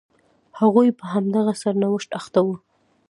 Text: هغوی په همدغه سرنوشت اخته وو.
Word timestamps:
هغوی 0.59 0.89
په 0.99 1.05
همدغه 1.13 1.53
سرنوشت 1.61 2.09
اخته 2.19 2.39
وو. 2.45 2.55